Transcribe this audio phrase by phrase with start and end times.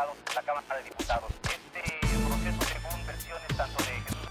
[0.00, 1.30] integrado la Cámara de Diputados.
[1.42, 1.82] Este
[2.26, 4.28] proceso, según versiones tanto de Jesús.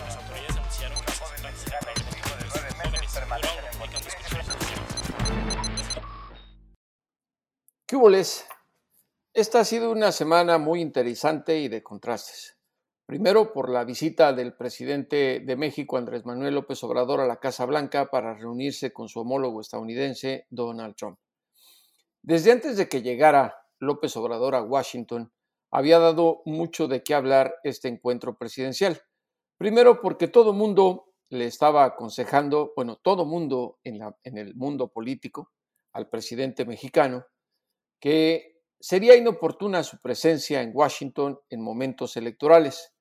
[0.00, 1.12] Las autoridades anunciaron que
[7.86, 7.96] ¿Qué?
[9.34, 12.56] Esta ha sido una semana muy interesante y de contrastes.
[13.04, 17.64] Primero, por la visita del presidente de México, Andrés Manuel López Obrador, a la Casa
[17.66, 21.18] Blanca para reunirse con su homólogo estadounidense, Donald Trump.
[22.22, 25.32] Desde antes de que llegara López Obrador a Washington,
[25.70, 29.00] había dado mucho de qué hablar este encuentro presidencial.
[29.58, 34.00] Primero, porque todo mundo le estaba aconsejando, bueno, todo mundo en,
[34.38, 35.50] el mundo político,
[35.92, 37.24] al presidente mexicano,
[38.00, 42.94] que sería inoportuna su presencia en Washington en momentos electorales,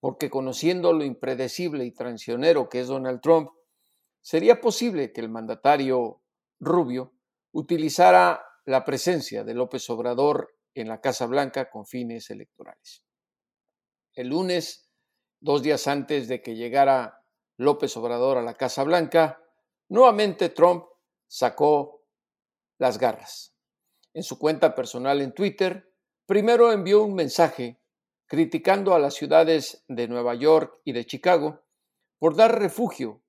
[0.00, 3.50] porque conociendo lo impredecible y traicionero que es Donald Trump,
[4.20, 6.22] sería posible que el mandatario
[6.60, 7.12] Rubio
[7.52, 13.02] utilizara la presencia de López Obrador en la Casa Blanca con fines electorales.
[14.12, 14.90] El lunes,
[15.40, 17.24] dos días antes de que llegara
[17.56, 19.42] López Obrador a la Casa Blanca,
[19.88, 20.84] nuevamente Trump
[21.26, 22.04] sacó
[22.78, 23.54] las garras.
[24.12, 25.90] En su cuenta personal en Twitter,
[26.26, 27.80] primero envió un mensaje
[28.26, 31.64] criticando a las ciudades de Nueva York y de Chicago
[32.18, 33.22] por dar refugio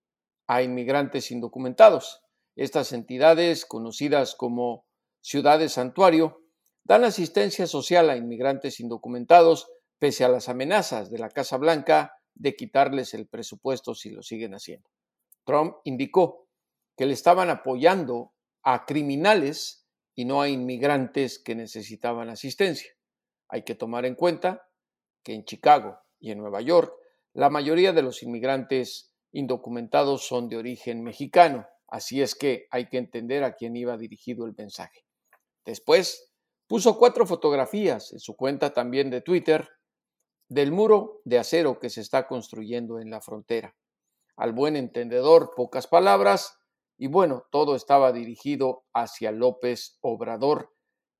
[0.47, 2.25] a inmigrantes indocumentados.
[2.57, 4.88] Estas entidades, conocidas como
[5.21, 6.41] ciudades santuario,
[6.83, 9.67] dan asistencia social a inmigrantes indocumentados
[9.99, 14.53] pese a las amenazas de la Casa Blanca de quitarles el presupuesto si lo siguen
[14.53, 14.89] haciendo.
[15.45, 16.47] Trump indicó
[16.95, 22.91] que le estaban apoyando a criminales y no a inmigrantes que necesitaban asistencia.
[23.49, 24.67] Hay que tomar en cuenta
[25.23, 26.93] que en Chicago y en Nueva York
[27.33, 32.97] la mayoría de los inmigrantes indocumentados son de origen mexicano, así es que hay que
[32.97, 35.05] entender a quién iba dirigido el mensaje.
[35.65, 36.31] Después
[36.67, 39.69] puso cuatro fotografías en su cuenta también de Twitter
[40.49, 43.75] del muro de acero que se está construyendo en la frontera.
[44.35, 46.57] Al buen entendedor, pocas palabras,
[46.97, 50.73] y bueno, todo estaba dirigido hacia López Obrador,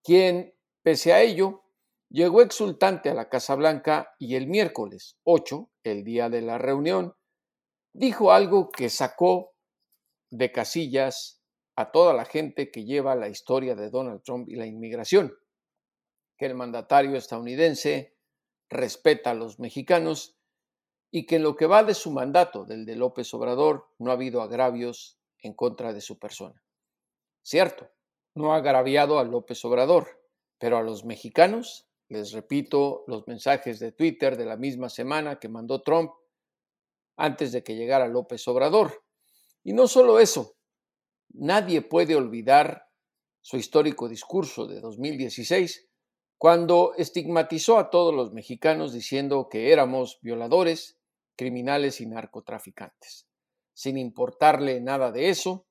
[0.04, 1.64] quien, pese a ello,
[2.10, 7.16] llegó exultante a la Casa Blanca y el miércoles 8, el día de la reunión,
[7.94, 9.54] dijo algo que sacó
[10.32, 11.39] de casillas
[11.80, 15.34] a toda la gente que lleva la historia de Donald Trump y la inmigración,
[16.38, 18.18] que el mandatario estadounidense
[18.70, 20.38] respeta a los mexicanos
[21.10, 24.16] y que en lo que va de su mandato, del de López Obrador, no ha
[24.16, 26.62] habido agravios en contra de su persona.
[27.44, 27.90] Cierto,
[28.36, 30.22] no ha agraviado a López Obrador,
[30.58, 35.48] pero a los mexicanos, les repito los mensajes de Twitter de la misma semana que
[35.48, 36.12] mandó Trump
[37.16, 39.02] antes de que llegara López Obrador.
[39.64, 40.59] Y no solo eso,
[41.30, 42.88] nadie puede olvidar
[43.42, 45.90] su histórico discurso de 2016,
[46.38, 51.00] cuando estigmatizó a todos los mexicanos diciendo que éramos violadores,
[51.36, 53.28] criminales y narcotraficantes.
[53.74, 55.68] Sin importarle nada de eso,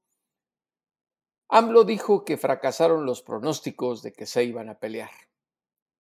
[1.49, 5.11] AMLO dijo que fracasaron los pronósticos de que se iban a pelear.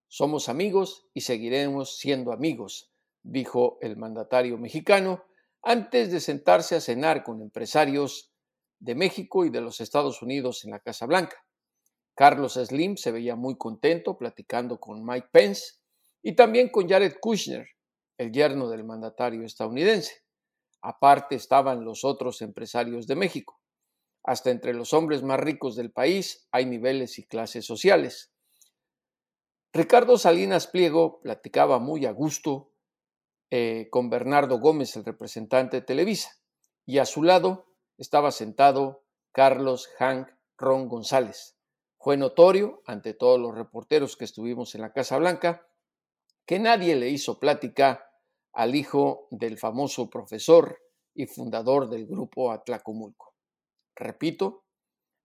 [0.06, 2.92] Somos amigos y seguiremos siendo amigos,
[3.22, 5.24] dijo el mandatario mexicano
[5.62, 8.32] antes de sentarse a cenar con empresarios
[8.80, 11.36] de México y de los Estados Unidos en la Casa Blanca.
[12.14, 15.76] Carlos Slim se veía muy contento platicando con Mike Pence
[16.22, 17.68] y también con Jared Kushner,
[18.18, 20.22] el yerno del mandatario estadounidense.
[20.82, 23.60] Aparte estaban los otros empresarios de México.
[24.24, 28.32] Hasta entre los hombres más ricos del país hay niveles y clases sociales.
[29.72, 32.72] Ricardo Salinas Pliego platicaba muy a gusto
[33.50, 36.30] eh, con Bernardo Gómez, el representante de Televisa,
[36.84, 37.67] y a su lado
[37.98, 41.56] estaba sentado Carlos Hank Ron González.
[41.98, 45.66] Fue notorio ante todos los reporteros que estuvimos en la Casa Blanca
[46.46, 48.10] que nadie le hizo plática
[48.52, 50.80] al hijo del famoso profesor
[51.14, 53.34] y fundador del grupo Atlacomulco.
[53.94, 54.64] Repito,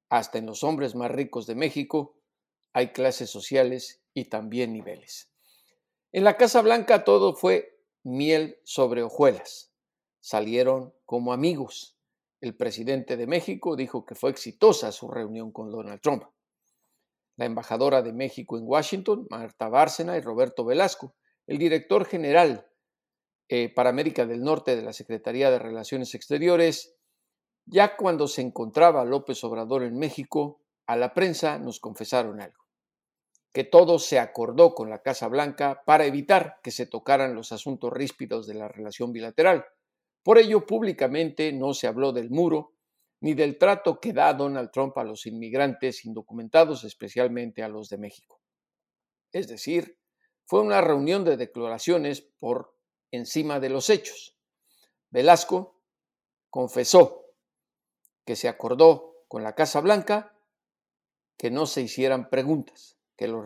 [0.10, 2.18] hasta en los hombres más ricos de México
[2.74, 5.32] hay clases sociales y también niveles.
[6.12, 9.72] En la Casa Blanca todo fue miel sobre hojuelas.
[10.20, 11.93] Salieron como amigos.
[12.44, 16.26] El presidente de México dijo que fue exitosa su reunión con Donald Trump.
[17.38, 21.16] La embajadora de México en Washington, Marta Bárcena y Roberto Velasco,
[21.48, 22.68] el director general
[23.48, 26.98] eh, para América del Norte de la Secretaría de Relaciones Exteriores,
[27.66, 32.66] ya cuando se encontraba López Obrador en México, a la prensa nos confesaron algo,
[33.54, 37.94] que todo se acordó con la Casa Blanca para evitar que se tocaran los asuntos
[37.94, 39.64] ríspidos de la relación bilateral.
[40.24, 42.74] Por ello, públicamente no se habló del muro
[43.20, 47.98] ni del trato que da Donald Trump a los inmigrantes indocumentados, especialmente a los de
[47.98, 48.42] México.
[49.32, 49.98] Es decir,
[50.46, 52.76] fue una reunión de declaraciones por
[53.12, 54.38] encima de los hechos.
[55.10, 55.80] Velasco
[56.50, 57.28] confesó
[58.26, 60.38] que se acordó con la Casa Blanca
[61.38, 63.46] que no se hicieran preguntas, que los,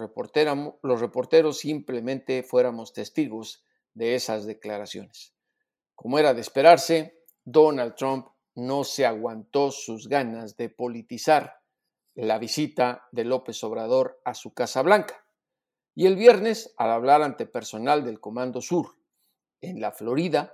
[0.82, 5.37] los reporteros simplemente fuéramos testigos de esas declaraciones.
[5.98, 11.60] Como era de esperarse, Donald Trump no se aguantó sus ganas de politizar
[12.14, 15.26] la visita de López Obrador a su Casa Blanca.
[15.96, 18.96] Y el viernes, al hablar ante personal del Comando Sur
[19.60, 20.54] en la Florida,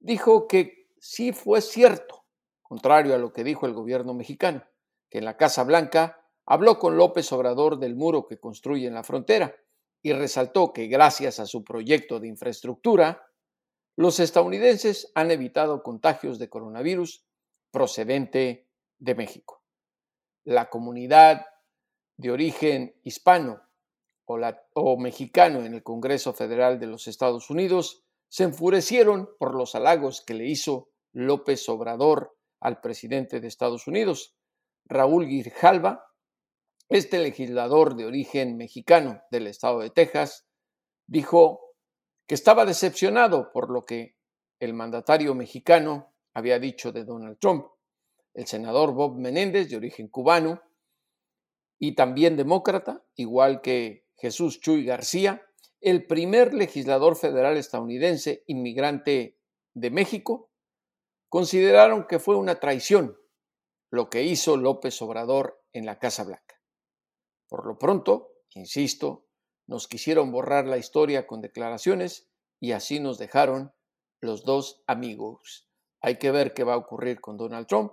[0.00, 2.26] dijo que sí fue cierto,
[2.60, 4.64] contrario a lo que dijo el gobierno mexicano,
[5.08, 9.02] que en la Casa Blanca habló con López Obrador del muro que construye en la
[9.02, 9.56] frontera
[10.02, 13.31] y resaltó que gracias a su proyecto de infraestructura,
[13.96, 17.24] los estadounidenses han evitado contagios de coronavirus
[17.70, 18.68] procedente
[18.98, 19.62] de México.
[20.44, 21.46] La comunidad
[22.16, 23.62] de origen hispano
[24.26, 30.22] o, mexicano en el Congreso Federal de los Estados Unidos se enfurecieron por los halagos
[30.22, 34.36] que le hizo López Obrador al presidente de Estados Unidos,
[34.86, 36.06] Raúl Girjalba,
[36.88, 40.46] este legislador de origen mexicano del estado de Texas,
[41.06, 41.71] dijo
[42.26, 44.16] que estaba decepcionado por lo que
[44.60, 47.66] el mandatario mexicano había dicho de Donald Trump.
[48.34, 50.62] El senador Bob Menéndez, de origen cubano
[51.78, 55.42] y también demócrata, igual que Jesús Chuy García,
[55.80, 59.38] el primer legislador federal estadounidense inmigrante
[59.74, 60.50] de México,
[61.28, 63.18] consideraron que fue una traición
[63.90, 66.62] lo que hizo López Obrador en la Casa Blanca.
[67.48, 69.26] Por lo pronto, insisto,
[69.66, 72.28] nos quisieron borrar la historia con declaraciones
[72.60, 73.72] y así nos dejaron
[74.20, 75.68] los dos amigos.
[76.00, 77.92] Hay que ver qué va a ocurrir con Donald Trump,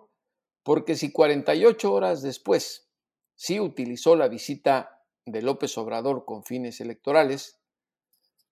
[0.63, 2.89] porque si 48 horas después
[3.35, 7.59] sí utilizó la visita de López Obrador con fines electorales,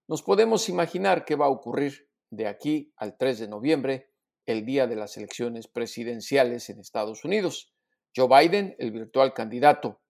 [0.07, 4.11] nos podemos imaginar qué va a ocurrir de aquí al 3 de noviembre,
[4.45, 7.73] el día de las elecciones presidenciales en Estados Unidos.
[8.15, 10.01] Joe Biden, el virtual candidato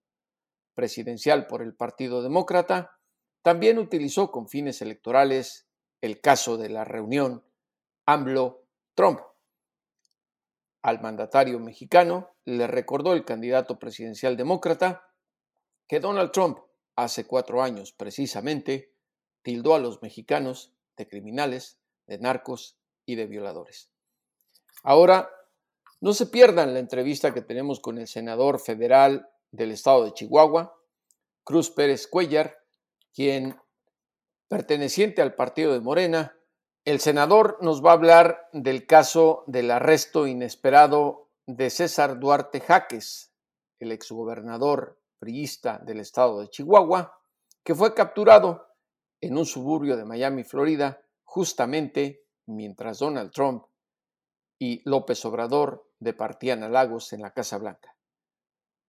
[0.74, 2.97] presidencial por el Partido Demócrata,
[3.42, 5.68] también utilizó con fines electorales
[6.00, 7.44] el caso de la reunión
[8.06, 9.20] AMLO-Trump.
[10.82, 15.12] Al mandatario mexicano le recordó el candidato presidencial demócrata
[15.88, 16.58] que Donald Trump
[16.96, 18.92] hace cuatro años precisamente
[19.42, 23.90] tildó a los mexicanos de criminales, de narcos y de violadores.
[24.82, 25.30] Ahora,
[26.00, 30.76] no se pierdan la entrevista que tenemos con el senador federal del estado de Chihuahua,
[31.44, 32.58] Cruz Pérez Cuellar,
[33.14, 33.56] quien,
[34.48, 36.36] perteneciente al partido de Morena,
[36.84, 43.34] el senador nos va a hablar del caso del arresto inesperado de César Duarte Jaques,
[43.78, 47.20] el exgobernador priista del estado de Chihuahua,
[47.62, 48.68] que fue capturado
[49.20, 53.64] en un suburbio de Miami, Florida, justamente mientras Donald Trump
[54.58, 57.96] y López Obrador departían a Lagos en la Casa Blanca.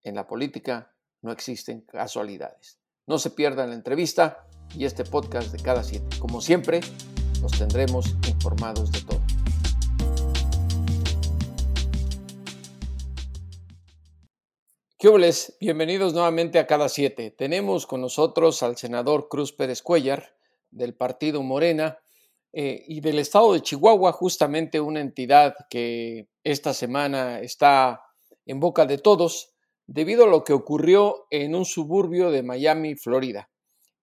[0.02, 2.79] En la política no existen casualidades.
[3.10, 6.16] No se pierdan la entrevista y este podcast de cada siete.
[6.20, 6.78] Como siempre,
[7.42, 9.20] los tendremos informados de todo.
[14.96, 17.32] ¿Qué Bienvenidos nuevamente a cada siete.
[17.32, 20.36] Tenemos con nosotros al senador Cruz Pérez Cuellar
[20.70, 21.98] del partido Morena
[22.52, 28.04] eh, y del estado de Chihuahua, justamente una entidad que esta semana está
[28.46, 29.50] en boca de todos
[29.90, 33.50] debido a lo que ocurrió en un suburbio de Miami, Florida.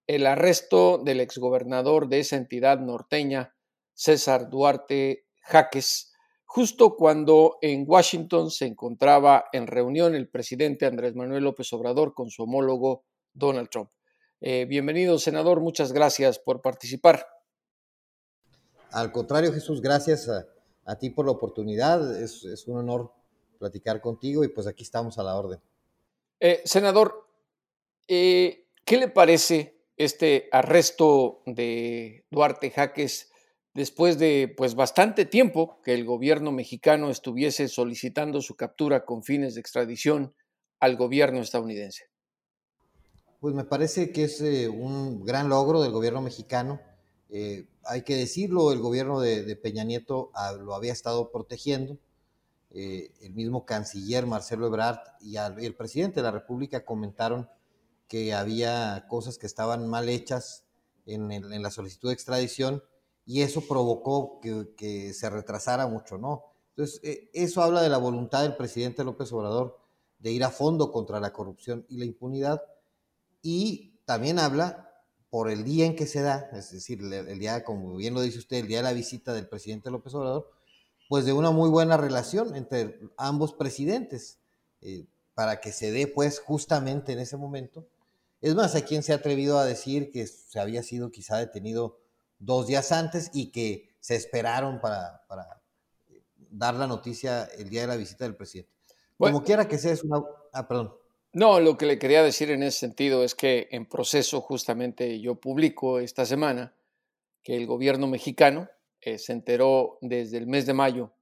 [0.05, 3.55] El arresto del exgobernador de esa entidad norteña,
[3.93, 6.11] César Duarte Jaques,
[6.43, 12.29] justo cuando en Washington se encontraba en reunión el presidente Andrés Manuel López Obrador con
[12.29, 13.89] su homólogo Donald Trump.
[14.41, 17.25] Eh, bienvenido, senador, muchas gracias por participar.
[18.91, 20.29] Al contrario, Jesús, gracias
[20.85, 22.21] a, ti por la oportunidad.
[22.21, 23.13] Es, es un honor
[23.57, 25.61] platicar contigo y pues aquí estamos a la orden.
[26.39, 27.27] Eh, senador,
[28.07, 33.31] eh, ¿qué le parece este arresto de Duarte Jaques
[33.73, 39.55] después de pues bastante tiempo que el gobierno mexicano estuviese solicitando su captura con fines
[39.55, 40.35] de extradición
[40.79, 42.05] al gobierno estadounidense?
[43.39, 46.79] Pues me parece que es eh, un gran logro del gobierno mexicano.
[47.83, 51.97] hay que decirlo, el gobierno de, Peña Nieto ah, lo había estado protegiendo
[52.79, 57.49] eh, el mismo canciller Marcelo Ebrard y, el presidente de la República comentaron
[58.07, 60.63] que había cosas que estaban mal hechas
[61.07, 62.83] en, la solicitud de extradición
[63.25, 66.43] y eso provocó que, se retrasara mucho, ¿no?
[66.75, 69.79] Entonces, eh, eso habla de la voluntad del presidente López Obrador
[70.19, 72.61] de ir a fondo contra la corrupción y la impunidad
[73.41, 77.95] y también habla por el día en que se da, es decir, el, día, como
[77.95, 80.51] bien lo dice usted, el día de la visita del presidente López Obrador,
[81.07, 84.39] pues de una muy buena relación entre ambos presidentes,
[84.81, 87.87] eh, para que se dé pues justamente en ese momento.
[88.41, 91.99] Es más, hay quien se ha atrevido a decir que se había sido quizá detenido
[92.39, 95.61] dos días antes y que se esperaron para, para
[96.49, 98.71] dar la noticia el día de la visita del presidente.
[99.17, 100.23] Como quiera que sea, es una...
[100.53, 100.93] Ah, perdón.
[101.33, 105.35] No, lo que le quería decir en ese sentido es que en proceso justamente yo
[105.35, 106.75] publico esta semana
[107.43, 108.69] que el gobierno mexicano
[109.01, 111.13] eh, se enteró desde el mes de mayo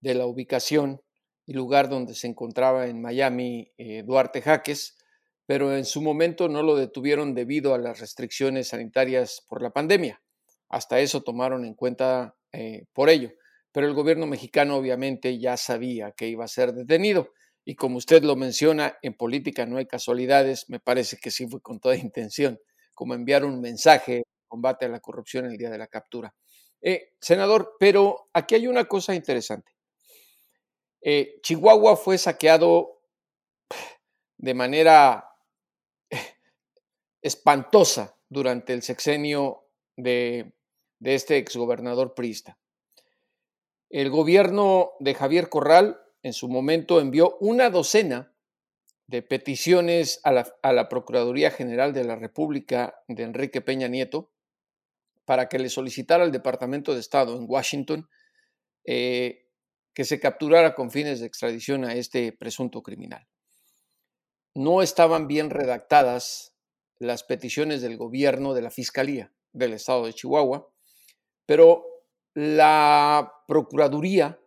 [0.00, 1.00] de la ubicación
[1.46, 4.96] y lugar donde se encontraba en Miami eh, Duarte Jaques,
[5.46, 10.22] pero en su momento no lo detuvieron debido a las restricciones sanitarias por la pandemia.
[10.68, 13.30] Hasta eso tomaron en cuenta eh, por ello.
[13.72, 17.32] Pero el gobierno mexicano obviamente ya sabía que iba a ser detenido.
[17.64, 21.60] Y como usted lo menciona, en política no hay casualidades, me parece que sí fue
[21.60, 22.58] con toda intención,
[22.94, 26.34] como enviar un mensaje combate a la corrupción el día de la captura.
[26.86, 29.72] Eh, senador, pero aquí hay una cosa interesante.
[31.00, 33.00] Eh, Chihuahua fue saqueado
[34.36, 35.30] de manera
[37.22, 39.64] espantosa durante el sexenio
[39.96, 40.52] de,
[41.00, 42.58] este exgobernador priista.
[43.88, 48.34] El gobierno de Javier Corral en su momento envió una docena
[49.06, 50.32] de peticiones a
[50.72, 54.33] la, Procuraduría General de la República de Enrique Peña Nieto
[55.24, 58.08] para que le solicitara al Departamento de Estado en Washington
[58.84, 59.46] eh,
[59.94, 63.26] que se capturara con fines de extradición a este presunto criminal.
[64.54, 66.54] No estaban bien redactadas
[66.98, 70.68] las peticiones del gobierno de la Fiscalía del Estado de Chihuahua,
[71.46, 71.84] pero
[72.34, 74.38] la Procuraduría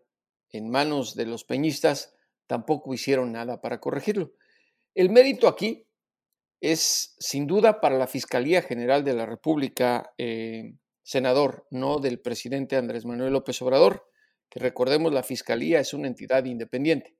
[0.51, 2.15] en manos de los peñistas,
[2.47, 4.33] tampoco hicieron nada para corregirlo.
[4.95, 5.86] El mérito aquí
[6.61, 10.73] es sin duda para la Fiscalía General de la República, eh,
[11.03, 14.09] senador, no del presidente Andrés Manuel López Obrador,
[14.49, 17.15] que recordemos la Fiscalía es una entidad independiente.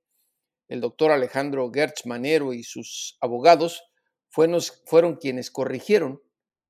[0.67, 3.83] El doctor Alejandro Gertz Manero y sus abogados
[4.29, 6.21] fueron, quienes corrigieron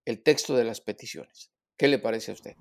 [0.05, 1.51] el texto de las peticiones.
[1.75, 2.55] ¿Qué le parece a usted?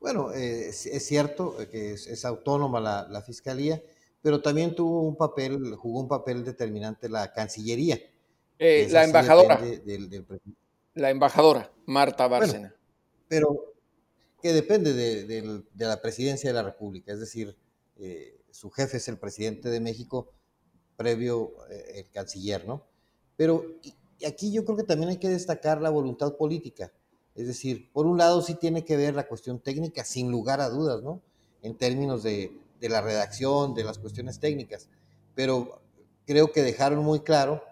[0.00, 3.82] Bueno, eh, es, cierto que es, autónoma la, fiscalía,
[4.20, 8.00] pero también tuvo un papel, jugó un papel determinante la Cancillería.
[8.64, 9.60] Eh, la embajadora.
[10.94, 12.74] la embajadora, Marta Bárcena.
[13.28, 13.74] pero
[14.40, 17.56] que depende de, la presidencia de la República, es decir,
[17.98, 20.32] eh, su jefe es el presidente de México,
[20.96, 21.52] previo
[21.94, 22.86] el canciller, ¿no?
[23.36, 23.64] Pero
[24.26, 26.92] aquí yo creo que también hay que destacar la voluntad política
[27.34, 30.68] es decir, por un lado sí tiene que ver la cuestión técnica, sin lugar a
[30.68, 31.22] dudas, ¿no?
[31.62, 34.88] En términos de, la redacción, de las cuestiones técnicas,
[35.34, 35.80] pero
[36.26, 37.62] creo que dejaron muy claro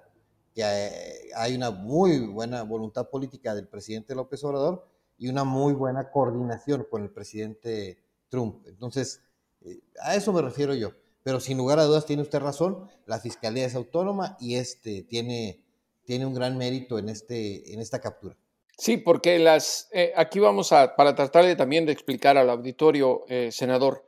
[0.54, 4.86] que eh, hay una muy buena voluntad política del presidente López Obrador
[5.18, 8.66] y una muy buena coordinación con el presidente Trump.
[8.66, 9.22] Entonces,
[9.62, 10.92] eh, a eso me refiero yo.
[11.22, 15.62] Pero sin lugar a dudas tiene usted razón, la fiscalía es autónoma y este tiene,
[16.04, 18.36] tiene un gran mérito en, este, en esta captura.
[18.78, 23.24] Sí, porque las, eh, aquí vamos a, para tratar de, también de explicar al auditorio,
[23.50, 24.06] senador,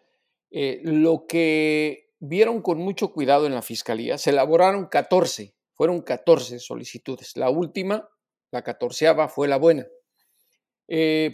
[0.51, 7.37] lo que vieron con mucho cuidado en la fiscalía, se elaboraron 14, fueron 14 solicitudes.
[7.37, 8.09] La última,
[8.51, 9.87] la catorceava, fue la buena.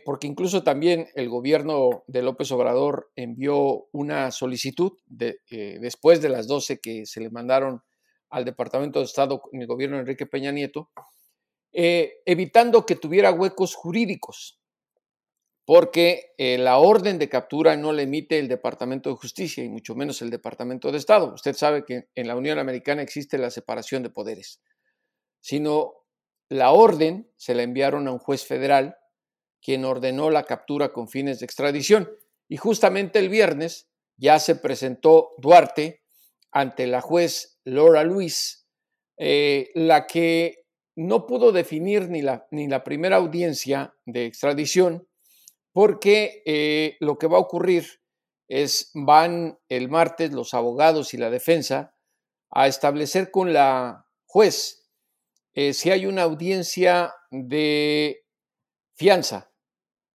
[0.05, 5.41] porque incluso también el gobierno de López Obrador envió una solicitud de,
[5.81, 7.83] después de las 12 que se le mandaron
[8.31, 10.91] al Departamento de Estado en el gobierno de Enrique Peña Nieto,
[11.73, 14.58] eh, evitando que tuviera huecos jurídicos,
[15.69, 19.95] porque eh, la orden de captura no la emite el Departamento de Justicia y mucho
[19.95, 21.35] menos el Departamento de Estado.
[21.35, 24.63] Usted sabe que en la Unión Americana existe la separación de poderes,
[25.43, 26.07] sino
[26.49, 28.97] la orden se la enviaron a un juez federal
[29.61, 32.11] quien ordenó la captura con fines de extradición.
[32.49, 36.01] Y justamente el viernes ya se presentó Duarte
[36.51, 38.67] ante la juez Laura Luis,
[39.19, 40.65] eh, la que
[40.97, 45.07] no pudo definir ni la, ni la primera audiencia de extradición
[45.79, 48.01] porque eh, lo que va a ocurrir
[48.49, 51.95] es van el martes los abogados y la defensa
[52.51, 54.91] a establecer con la juez
[55.55, 58.27] eh, si hay una audiencia de
[58.97, 59.53] fianza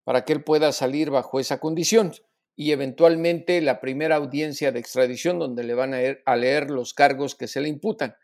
[0.03, 2.11] para que él pueda salir bajo esa condición
[2.57, 5.93] y eventualmente la primera audiencia de extradición donde le van
[6.25, 8.17] a leer los cargos que se le imputan.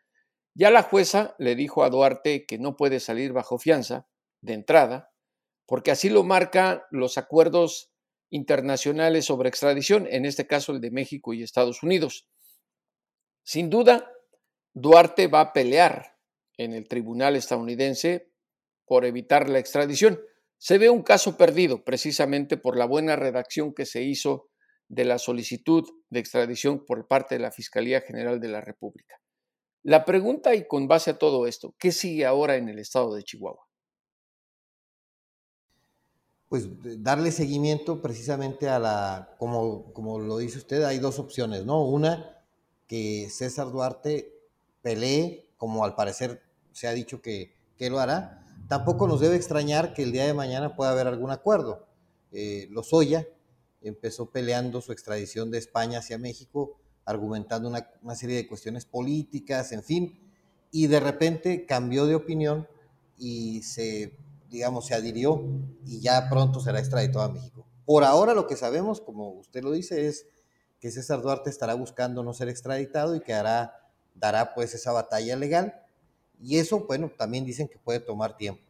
[0.55, 4.10] Ya la jueza le dijo a Duarte que no puede salir bajo fianza
[4.41, 5.08] de entrada,
[5.69, 7.91] porque así lo marcan los acuerdos
[8.31, 12.27] internacionales sobre extradición, en este caso el de México y Estados Unidos.
[13.43, 14.11] Sin duda,
[14.73, 16.17] Duarte va a pelear
[16.57, 18.31] en el tribunal estadounidense
[18.88, 20.19] por evitar la extradición.
[20.57, 24.49] Se ve un caso perdido precisamente por la buena redacción que se hizo
[24.88, 29.21] de la solicitud de extradición por parte de la Fiscalía General de la República.
[29.83, 33.21] La pregunta y con base a todo esto, ¿qué sigue ahora en el estado de
[33.21, 33.68] Chihuahua?
[36.50, 36.68] Pues
[37.03, 41.84] darle seguimiento precisamente a la, como, como lo dice usted, hay dos opciones, ¿no?
[41.86, 42.44] Una,
[42.88, 44.34] que César Duarte
[44.82, 46.41] pelee, como al parecer
[46.72, 48.46] se ha dicho que, que lo hará.
[48.68, 51.88] Tampoco nos debe extrañar que el día de mañana pueda haber algún acuerdo.
[52.32, 53.27] Eh, Lozoya
[53.82, 56.79] empezó peleando su extradición de España hacia México
[57.10, 60.20] argumentando una, serie de cuestiones políticas, en fin,
[60.72, 62.68] y de repente cambió de opinión
[63.18, 64.15] y se,
[64.50, 65.44] digamos, se adhirió
[65.86, 67.65] y ya pronto será extraditado a México.
[67.86, 70.27] Por ahora lo que sabemos, como usted lo dice, es
[70.79, 75.36] que César Duarte estará buscando no ser extraditado y que hará, dará pues esa batalla
[75.36, 75.82] legal.
[76.41, 78.62] Y eso, bueno, también dicen que puede tomar tiempo.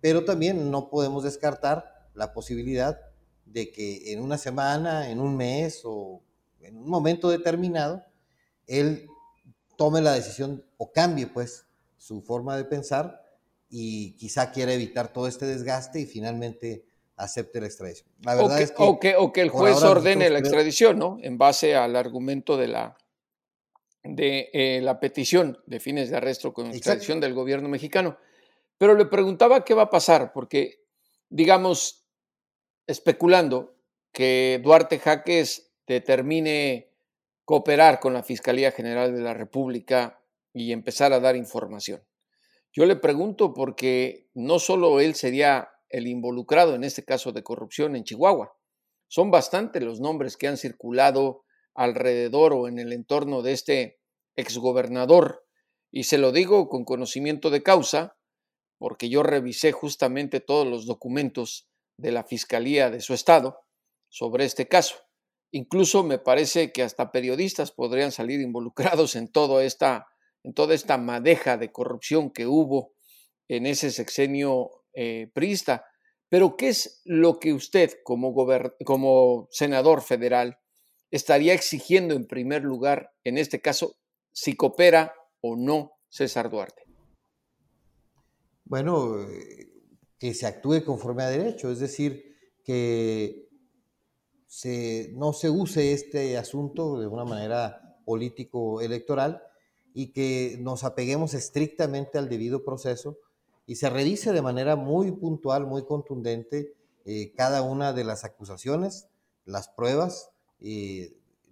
[0.00, 2.98] Pero también no podemos descartar la posibilidad
[3.44, 6.22] de que en una semana, en un mes o
[6.60, 8.02] en un momento determinado,
[8.66, 9.06] él
[9.76, 11.66] tome la decisión o cambie pues
[11.96, 13.23] su forma de pensar
[13.68, 18.08] y quizá quiera evitar todo este desgaste y finalmente acepte la extradición.
[18.22, 20.98] La verdad o, que, es que, o, que, o que, el juez ordene la extradición,
[20.98, 21.16] ¿no?
[21.20, 22.96] En base al argumento de la,
[24.02, 28.18] de eh, la petición de fines de arresto con extradición del gobierno mexicano.
[28.78, 30.84] Pero le preguntaba qué va a pasar, porque,
[31.30, 32.04] digamos,
[32.86, 33.76] especulando
[34.12, 36.90] que Duarte Jaques determine
[37.44, 40.20] cooperar con la Fiscalía General de la República
[40.52, 42.02] y empezar a dar información.
[42.76, 47.94] Yo le pregunto porque no solo él sería el involucrado en este caso de corrupción
[47.94, 48.56] en Chihuahua,
[49.08, 54.00] son bastantes los nombres que han circulado alrededor o en el entorno de este
[54.34, 55.46] exgobernador.
[55.92, 58.16] Y se lo digo con conocimiento de causa,
[58.78, 63.60] porque yo revisé justamente todos los documentos de la Fiscalía de su estado
[64.08, 64.96] sobre este caso.
[65.52, 70.08] Incluso me parece que hasta periodistas podrían salir involucrados en, todo esta,
[70.44, 72.92] en toda esta madeja de corrupción que hubo
[73.48, 75.86] en ese sexenio eh, priista.
[76.28, 80.58] Pero ¿qué es lo que usted como, senador federal
[81.10, 83.96] estaría exigiendo en primer lugar, en este caso,
[84.32, 86.82] si coopera o no César Duarte?
[88.64, 89.70] Bueno, eh,
[90.18, 93.48] que se actúe conforme a derecho, es decir, que
[95.14, 99.42] no se use este asunto de una manera político-electoral
[99.94, 103.16] y que nos apeguemos estrictamente al debido proceso
[103.66, 106.74] y se revise de manera muy puntual, muy contundente
[107.06, 109.08] eh, cada una de las acusaciones,
[109.46, 110.30] las pruebas,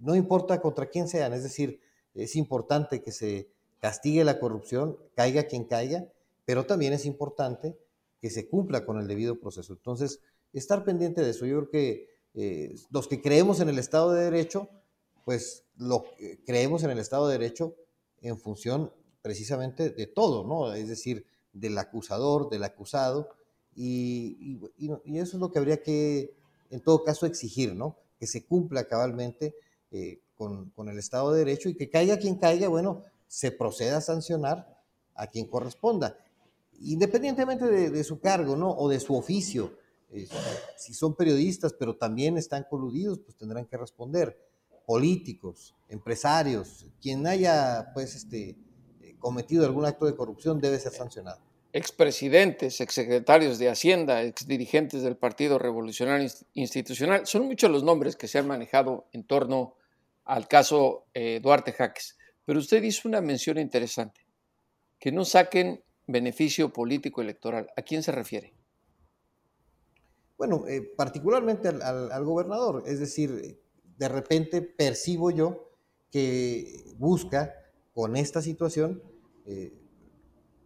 [0.01, 1.81] no importa contra quién sean, es decir,
[2.15, 3.49] es importante que se
[3.81, 6.07] castigue la corrupción, caiga quien caiga,
[6.45, 7.77] pero también es importante
[8.21, 9.73] que se cumpla con el debido proceso.
[9.73, 10.21] Entonces,
[10.53, 14.25] estar pendiente de eso, yo creo que eh, los que creemos en el Estado de
[14.25, 14.69] Derecho,
[15.25, 16.05] pues lo
[16.47, 17.75] creemos en el Estado de Derecho
[18.23, 20.73] en función precisamente de todo, ¿no?
[20.73, 23.29] Es decir, del acusador, del acusado,
[23.75, 24.59] y,
[25.07, 26.35] eso es lo que habría que,
[26.71, 27.97] en todo caso, exigir, ¿no?
[28.19, 29.55] Que se cumpla cabalmente
[29.91, 34.01] eh, con, el Estado de Derecho y que caiga quien caiga, bueno, se proceda a
[34.01, 34.83] sancionar
[35.15, 36.17] a quien corresponda,
[36.81, 38.71] independientemente de, su cargo, ¿no?
[38.71, 39.73] O de su oficio
[40.77, 44.39] si son periodistas, pero también están coludidos, pues tendrán que responder.
[44.87, 48.57] Políticos, empresarios, quien haya pues este,
[49.01, 51.41] eh, cometido algún acto de corrupción debe ser sancionado.
[51.73, 58.39] Expresidentes, exsecretarios de Hacienda, exdirigentes del Partido Revolucionario Institucional, son muchos los nombres que se
[58.39, 59.77] han manejado en torno
[60.25, 62.19] al caso eh, Duarte Jaques.
[62.45, 64.27] Pero usted hizo una mención interesante,
[64.99, 67.69] que no saquen beneficio político electoral.
[67.77, 68.53] ¿A quién se refiere?
[70.43, 72.83] bueno, eh, particularmente al, gobernador.
[72.85, 73.61] Es decir,
[74.03, 75.71] de repente percibo yo
[76.11, 77.55] que busca
[77.95, 79.01] con esta situación,
[79.47, 79.73] eh,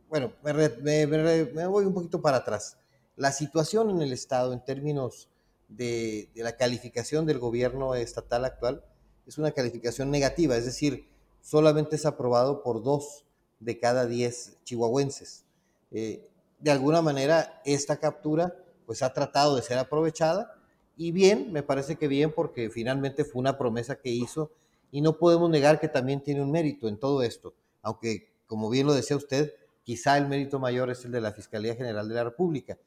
[0.09, 2.79] bueno, me, voy un poquito para atrás.
[3.15, 5.29] La situación en el Estado en términos
[5.69, 8.83] de, de, la calificación del gobierno estatal actual
[9.27, 11.11] es una calificación negativa, es decir,
[11.43, 13.27] solamente es aprobado por dos
[13.61, 15.45] de cada diez chihuahuenses.
[15.91, 16.27] Eh,
[16.59, 20.56] de alguna manera, esta captura pues ha tratado de ser aprovechada
[20.97, 24.51] y bien, me parece que bien porque finalmente fue una promesa que hizo
[24.91, 28.87] y no podemos negar que también tiene un mérito en todo esto, aunque como bien
[28.87, 32.25] lo decía usted, quizá el mérito mayor es el de la Fiscalía General de la
[32.25, 32.79] República.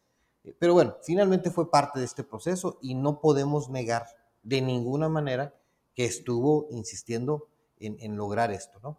[0.43, 4.05] Eh, pero bueno, finalmente fue parte de este proceso y no podemos negar
[4.41, 5.53] de ninguna manera
[5.93, 7.47] que estuvo insistiendo
[7.79, 8.97] en, lograr esto, ¿no?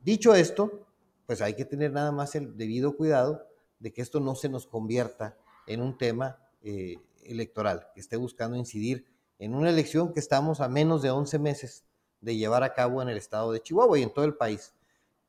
[0.00, 0.86] Dicho esto,
[1.26, 3.46] pues hay que tener nada más el debido cuidado
[3.80, 6.96] de que esto no se nos convierta en un tema eh,
[7.28, 9.06] electoral, que esté buscando incidir
[9.38, 11.84] en una elección que estamos a menos de 11 meses
[12.20, 14.74] de llevar a cabo en el estado de Chihuahua y en todo el país.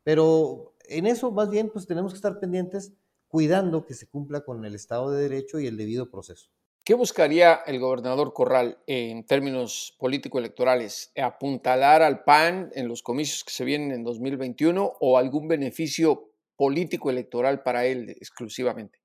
[0.04, 2.94] Pero en eso más bien pues tenemos que estar pendientes
[3.28, 6.50] cuidando que se cumpla con el Estado de Derecho y el debido proceso.
[6.84, 11.12] ¿Qué buscaría el gobernador Corral en términos político-electorales?
[11.16, 17.62] ¿Apuntalar al PAN en los comicios que se vienen en 2021 o algún beneficio político-electoral
[17.62, 18.99] para él exclusivamente?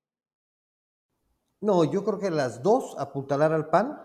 [1.61, 4.01] No, yo creo que las dos, apuntalar al PAN,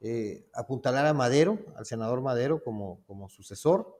[0.00, 3.98] eh, apuntalar a Madero, al senador Madero como, como sucesor,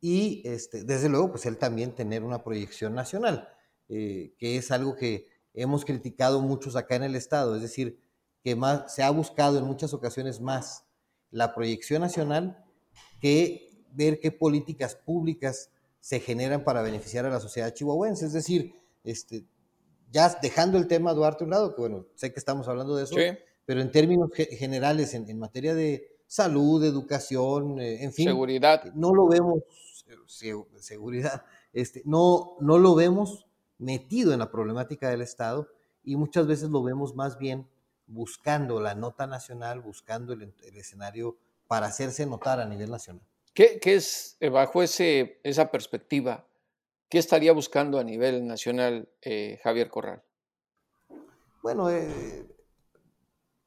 [0.00, 3.48] y este, desde luego, pues él también tener una proyección nacional.
[3.88, 8.00] Eh, que es algo que hemos criticado muchos acá en el Estado, es decir,
[8.42, 10.84] que más, se ha buscado en muchas ocasiones más
[11.30, 12.64] la proyección nacional
[13.20, 18.26] que ver qué políticas públicas se generan para beneficiar a la sociedad chihuahuense.
[18.26, 19.44] Es decir, este,
[20.16, 23.04] ya dejando el tema Duarte a un lado, que bueno, sé que estamos hablando de
[23.04, 23.16] eso,
[23.66, 28.82] pero en términos generales, en, materia de salud, educación, eh, en fin, seguridad.
[28.94, 29.58] No lo vemos,
[30.80, 35.68] seguridad, este, no, no lo vemos metido en la problemática del Estado
[36.02, 37.68] y muchas veces lo vemos más bien
[38.06, 41.36] buscando la nota nacional, buscando el, escenario
[41.68, 43.22] para hacerse notar a nivel nacional.
[43.52, 46.46] ¿Qué, es, eh, bajo ese, esa perspectiva,
[47.08, 50.22] qué estaría buscando a nivel nacional eh, Javier Corral?
[51.62, 52.46] Bueno, eh,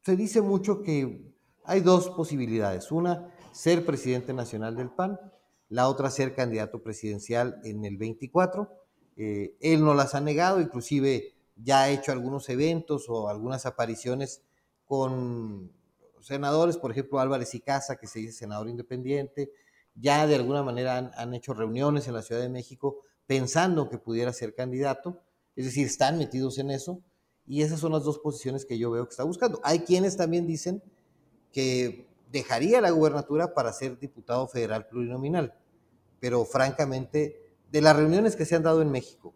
[0.03, 1.33] se dice mucho que
[1.65, 2.91] hay dos posibilidades.
[2.91, 5.19] Una, ser presidente nacional del PAN,
[5.69, 8.79] la otra, ser candidato presidencial en el 24
[9.21, 14.43] eh, él no las ha negado, inclusive ya ha hecho algunos eventos o algunas apariciones
[14.85, 15.73] con
[16.21, 19.51] senadores, por ejemplo Álvarez y Casa, que se dice senador independiente,
[19.93, 24.33] ya de alguna manera han, hecho reuniones en la Ciudad de México pensando que pudiera
[24.33, 25.21] ser candidato,
[25.55, 27.03] es decir, están metidos en eso,
[27.45, 29.61] y esas son las dos posiciones que yo veo que está buscando.
[29.63, 30.81] Hay quienes también dicen
[31.53, 35.53] que dejaría la gubernatura para ser diputado federal plurinominal,
[36.19, 39.35] pero francamente de las reuniones que se han dado en México,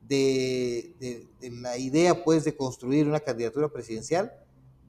[0.00, 4.32] de, la idea pues de construir una candidatura presidencial,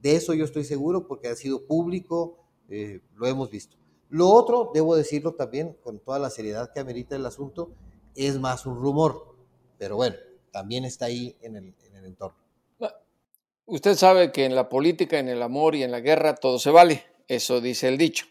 [0.00, 2.38] de eso yo estoy seguro porque ha sido público,
[2.70, 3.76] eh, lo hemos visto.
[4.08, 7.74] Lo otro, debo decirlo también con toda la seriedad que amerita el asunto,
[8.16, 9.36] es más un rumor,
[9.78, 10.16] pero bueno,
[10.50, 12.38] también está ahí en el, en el entorno.
[13.68, 16.70] Usted sabe que en la política, en el amor y en la guerra todo se
[16.70, 18.26] vale, eso dice el dicho.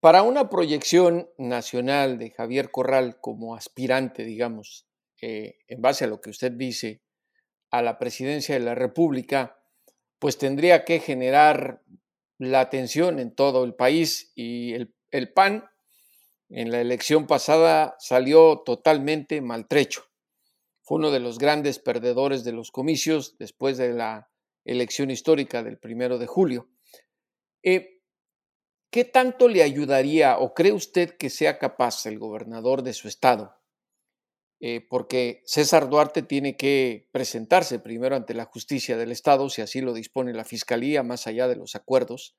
[0.00, 4.88] Para una proyección nacional de Javier Corral como aspirante, digamos,
[5.22, 7.00] eh, en base a lo que usted dice,
[7.70, 9.62] a la presidencia de la República,
[10.18, 11.82] pues tendría que generar
[12.38, 15.69] la atención en todo el país y el, el PAN
[16.50, 20.02] en la elección pasada salió totalmente maltrecho.
[20.82, 24.28] Fue uno de los grandes perdedores de los comicios después de la
[24.64, 26.68] elección histórica del primero de julio.
[27.62, 28.00] Eh,
[28.90, 33.56] ¿Qué tanto le ayudaría o cree usted que sea capaz el gobernador de su estado?
[34.58, 39.80] Eh, porque César Duarte tiene que presentarse primero ante la justicia del estado, si así
[39.80, 42.36] lo dispone la fiscalía, más allá de los acuerdos.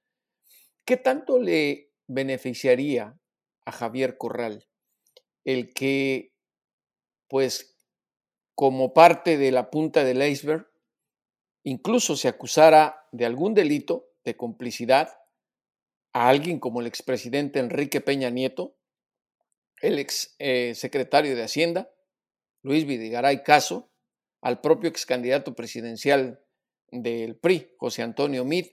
[0.85, 3.20] ¿Qué tanto le beneficiaría
[3.65, 4.67] a Javier Corral
[5.43, 6.33] el que,
[7.27, 7.77] pues,
[8.55, 10.67] como parte de la punta del iceberg,
[11.63, 15.17] incluso se acusara de algún delito de complicidad
[16.13, 18.77] a alguien como el expresidente Enrique Peña Nieto,
[19.81, 21.91] el ex eh, secretario de Hacienda,
[22.61, 23.91] Luis Vidigaray Caso,
[24.41, 26.43] al propio ex candidato presidencial
[26.91, 28.67] del PRI, José Antonio Mid,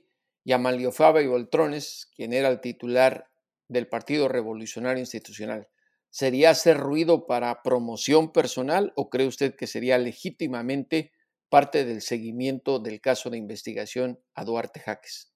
[0.45, 3.31] y a Manlio Fabio Beltrones, quien era el titular
[3.69, 5.69] del Partido Revolucionario Institucional.
[6.11, 11.13] ¿Sería hacer ruido para promoción personal o cree usted que sería legítimamente
[11.49, 15.33] parte del seguimiento del caso de investigación a Duarte Jaques?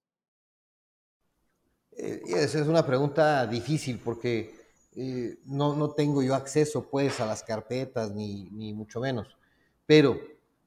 [1.92, 4.54] Eh, esa es una pregunta difícil porque
[4.96, 9.36] eh, no, no, tengo yo acceso pues a las carpetas ni, ni mucho menos.
[9.86, 10.18] Pero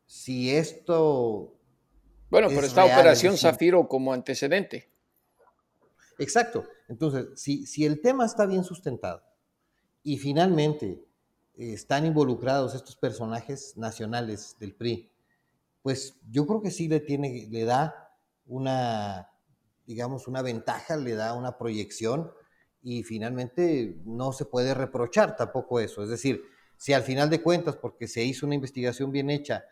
[0.06, 1.52] si esto...
[2.30, 4.90] Bueno, pero esta operación Zafiro como antecedente.
[6.20, 6.66] Exacto.
[6.88, 9.24] Entonces, si, el tema está bien sustentado
[10.04, 11.06] y finalmente
[11.56, 15.12] eh, están involucrados estos personajes nacionales del PRI,
[15.82, 18.12] pues yo creo que sí le, tiene, le da
[18.46, 19.30] una
[19.86, 22.32] digamos, una ventaja, le da una proyección
[22.82, 26.04] y finalmente no se puede reprochar tampoco eso.
[26.04, 26.44] Es decir,
[26.78, 29.64] si al final de cuentas, porque se hizo una investigación bien hecha,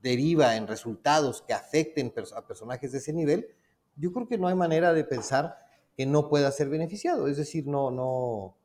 [0.00, 3.48] deriva en resultados que afecten a personajes de ese nivel,
[3.96, 5.56] yo creo que no hay manera de pensar
[5.96, 7.28] que no pueda ser beneficiado.
[7.28, 8.56] Es decir, no, no,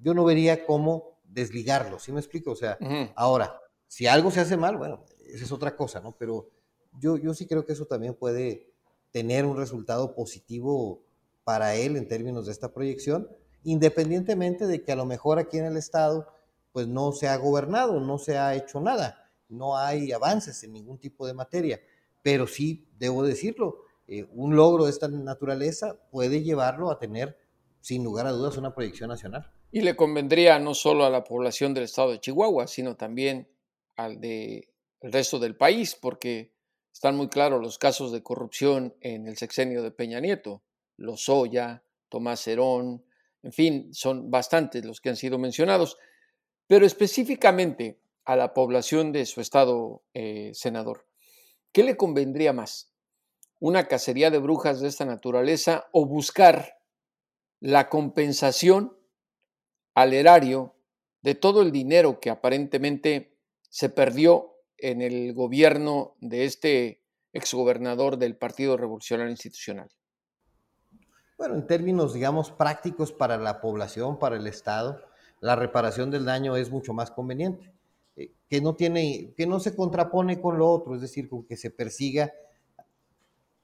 [0.00, 2.52] yo no vería cómo desligarlo, ¿sí me explico?
[2.52, 2.78] O sea,
[3.14, 6.16] ahora, si algo se hace mal, bueno, esa es otra cosa, ¿no?
[6.16, 6.50] Pero
[6.98, 8.72] yo, yo sí creo que eso también puede
[9.10, 11.02] tener un resultado positivo
[11.44, 13.28] para él en términos de esta proyección,
[13.64, 16.28] independientemente de que a lo mejor aquí en el Estado
[16.72, 20.98] pues no se ha gobernado, no se ha hecho nada, no hay avances en ningún
[20.98, 21.80] tipo de materia,
[22.22, 27.38] pero sí, debo decirlo, eh, un logro de esta naturaleza puede llevarlo a tener,
[27.80, 29.50] sin lugar a dudas, una proyección nacional.
[29.70, 33.48] Y le convendría no solo a la población del estado de Chihuahua, sino también
[33.96, 34.68] al del
[35.00, 36.52] resto del país, porque
[36.92, 40.62] están muy claros los casos de corrupción en el sexenio de Peña Nieto,
[40.98, 43.06] Lozoya, Tomás Herón,
[43.42, 45.96] en fin, son bastantes los que han sido mencionados,
[46.66, 51.06] pero específicamente a la población de su estado, eh, senador,
[51.72, 52.91] ¿qué le convendría más?
[53.62, 56.80] ¿Una cacería de brujas de esta naturaleza o buscar
[57.60, 58.96] la compensación
[59.94, 60.74] al erario
[61.20, 63.38] de todo el dinero que aparentemente
[63.70, 69.88] se perdió en el gobierno de este exgobernador del Partido Revolucionario Institucional?
[71.38, 75.00] Bueno, en términos, digamos, prácticos para la población, para el Estado,
[75.38, 77.72] la reparación del daño es mucho más conveniente,
[78.16, 81.56] eh, que no tiene, que no se contrapone con lo otro, es decir, con que
[81.56, 82.32] se persiga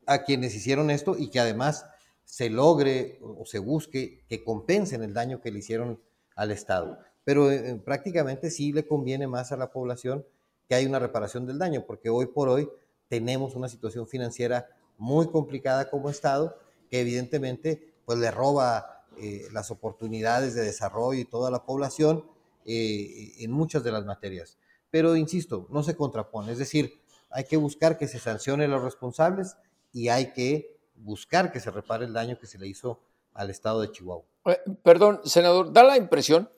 [0.09, 1.85] a quienes hicieron esto y que además
[2.25, 6.01] se logre o se busque que compensen el daño que le hicieron
[6.35, 6.99] al Estado.
[7.25, 10.27] Pero eh, prácticamente sí le conviene más a la población
[10.67, 12.69] que hay una reparación del daño, porque hoy por hoy
[13.09, 16.59] tenemos una situación financiera muy complicada como Estado,
[16.91, 22.25] que evidentemente pues le roba eh, las oportunidades de desarrollo y toda la población
[22.65, 24.59] eh, en muchas de las materias.
[24.91, 29.57] Pero insisto, no se contrapone, es decir, hay que buscar que se sancione los responsables
[29.93, 33.01] y hay que buscar que se repare el daño que se le hizo
[33.35, 34.25] al estado de Chihuahua.
[34.47, 36.51] Eh, perdón, senador, da la impresión,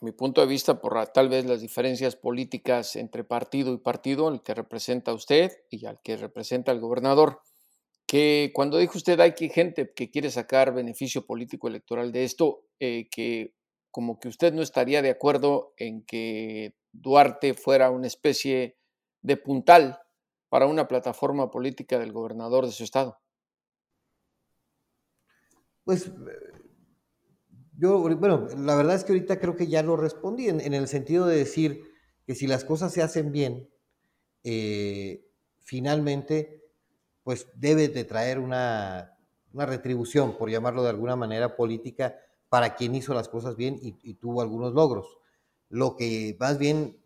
[0.00, 4.42] mi punto de vista, por tal vez las diferencias políticas entre partido y partido, el
[4.42, 7.40] que representa a usted y al que representa al gobernador,
[8.06, 12.64] que cuando dijo usted hay que gente que quiere sacar beneficio político electoral de esto,
[12.78, 13.54] eh, que
[13.90, 18.76] como que usted no estaría de acuerdo en que Duarte fuera una especie
[19.22, 19.98] de puntal
[20.48, 23.18] para una plataforma política del gobernador de su estado.
[25.84, 26.10] Pues
[27.78, 31.26] yo, bueno, la verdad es que ahorita creo que ya lo respondí en, el sentido
[31.26, 31.84] de decir
[32.26, 33.68] que si las cosas se hacen bien,
[34.42, 35.28] eh,
[35.60, 36.64] finalmente,
[37.22, 39.12] pues debe de traer una,
[39.52, 42.16] retribución, por llamarlo de alguna manera política,
[42.48, 45.18] para quien hizo las cosas bien y, y tuvo algunos logros.
[45.68, 46.98] Lo que más bien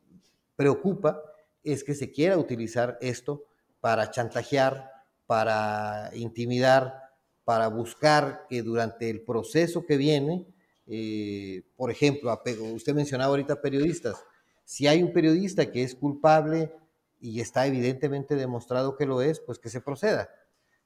[0.57, 1.30] preocupa
[1.62, 3.44] es que se quiera utilizar esto
[3.81, 4.90] para chantajear,
[5.27, 7.11] para intimidar,
[7.44, 10.46] para buscar que durante el proceso que viene,
[10.87, 12.38] eh, por ejemplo,
[12.75, 14.16] usted mencionaba ahorita periodistas,
[14.64, 16.73] si hay un periodista que es culpable
[17.20, 20.31] y está evidentemente demostrado que lo es, pues que se proceda.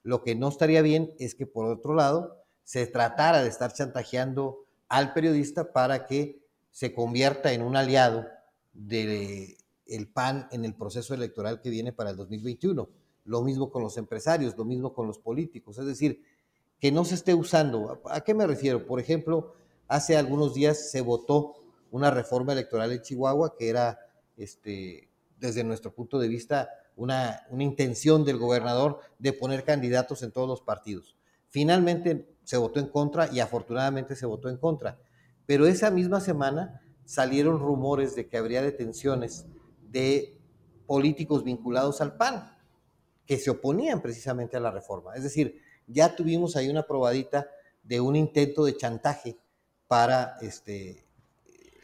[0.02, 4.64] Lo que no estaría bien es que por otro lado se tratara de estar chantajeando
[4.88, 8.26] al periodista para que se convierta en un aliado
[8.72, 12.88] del el PAN en el proceso electoral que viene para el 2021.
[13.24, 15.78] Lo mismo con los empresarios, lo mismo con los políticos.
[15.78, 16.22] Es decir,
[16.80, 18.02] que no se esté usando.
[18.10, 18.86] ¿A qué me refiero?
[18.86, 19.54] Por ejemplo,
[19.88, 21.54] hace algunos días se votó
[21.90, 23.98] una reforma electoral en Chihuahua que era,
[24.36, 30.32] este, desde nuestro punto de vista, una, una intención del gobernador de poner candidatos en
[30.32, 31.16] todos los partidos.
[31.48, 34.98] Finalmente se votó en contra y afortunadamente se votó en contra.
[35.46, 39.46] Pero esa misma semana salieron rumores de que habría detenciones
[39.94, 40.36] de
[40.86, 42.52] políticos vinculados al PAN,
[43.24, 45.14] que se oponían precisamente a la reforma.
[45.14, 47.48] Es decir, ya tuvimos ahí una probadita
[47.84, 49.38] de un intento de chantaje
[49.86, 51.06] para este,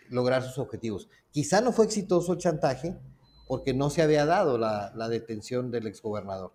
[0.09, 1.09] lograr sus objetivos.
[1.31, 2.97] Quizá no fue exitoso el chantaje
[3.47, 6.53] porque no se había dado la, detención del exgobernador,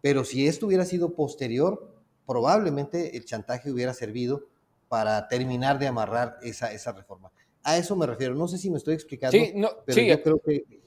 [0.00, 1.92] pero si esto hubiera sido posterior,
[2.26, 4.46] probablemente el chantaje hubiera servido
[4.88, 7.32] para terminar de amarrar esa, esa reforma.
[7.64, 8.34] A eso me refiero.
[8.34, 10.81] No sé si me estoy explicando, sí, no, pero yo creo que...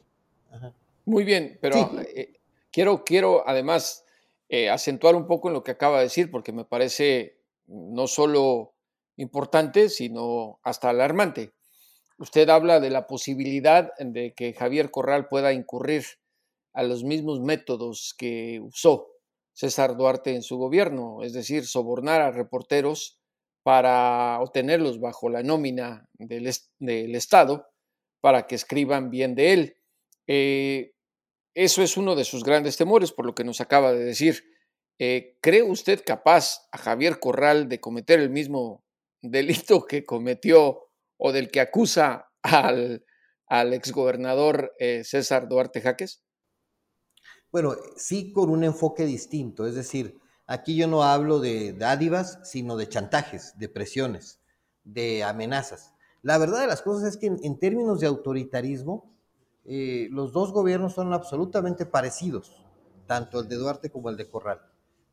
[1.05, 2.39] Muy bien, pero eh,
[2.71, 4.05] quiero, quiero además
[4.49, 8.73] eh, acentuar un poco en lo que acaba de decir, porque me parece no solo
[9.17, 11.53] importante, sino hasta alarmante.
[12.17, 16.05] Usted habla de la posibilidad de que Javier Corral pueda incurrir
[16.73, 19.07] a los mismos métodos que usó
[19.53, 23.19] César Duarte en su gobierno, es decir, sobornar a reporteros
[23.63, 26.45] para obtenerlos bajo la nómina del,
[27.15, 27.67] Estado
[28.21, 29.74] para que escriban bien de él.
[30.27, 30.93] Eh,
[31.53, 34.43] eso es uno de sus grandes temores, por lo que nos acaba de decir.
[34.99, 38.83] Eh, ¿Cree usted capaz a Javier Corral de cometer el mismo
[39.21, 43.05] delito que cometió o del que acusa al,
[43.47, 46.23] al exgobernador eh, César Duarte Jaques?
[47.51, 52.75] Bueno, sí con un enfoque distinto, es decir, aquí yo no hablo de dádivas, sino
[52.75, 54.41] de chantajes, de presiones,
[54.83, 55.93] de amenazas.
[56.21, 59.14] La verdad de las cosas es que en, términos de autoritarismo,
[59.65, 62.63] eh, los dos gobiernos son absolutamente parecidos,
[63.07, 64.61] tanto el de Duarte como el de Corral,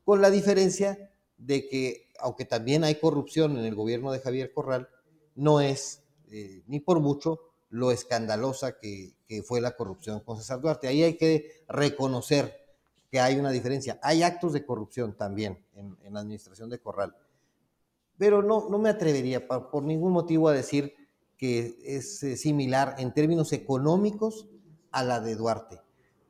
[0.05, 4.89] con la diferencia de que, aunque también hay corrupción en el gobierno de Javier Corral,
[5.35, 9.15] no es eh, ni por mucho lo escandalosa que,
[9.47, 10.89] fue la corrupción con César Duarte.
[10.89, 12.55] Ahí hay que reconocer
[13.11, 13.99] que hay una diferencia.
[14.03, 17.17] Hay actos de corrupción también en, la administración de Corral.
[18.19, 20.95] Pero no, no me atrevería por, ningún motivo a decir
[21.43, 24.47] que es eh, similar en términos económicos
[24.93, 25.81] a la de Duarte.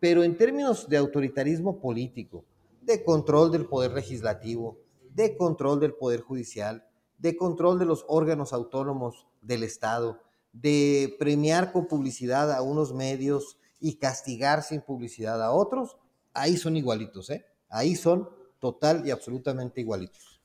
[0.00, 2.46] Pero en términos de autoritarismo político,
[2.80, 4.78] de control del poder legislativo,
[5.10, 10.18] de control del poder judicial, de control de los órganos autónomos del Estado,
[10.50, 15.98] de premiar con publicidad a unos medios y castigar sin publicidad a otros,
[16.32, 17.44] ahí son igualitos, ¿eh?
[17.68, 20.40] Ahí son total y absolutamente igualitos.